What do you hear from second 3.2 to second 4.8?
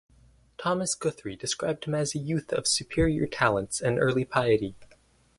talents and early piety".